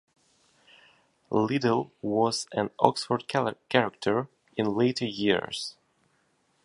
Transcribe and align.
Liddell 1.29 1.91
was 2.01 2.47
an 2.53 2.71
Oxford 2.79 3.27
"character" 3.27 4.29
in 4.57 4.73
later 4.73 5.05
years. 5.05 5.75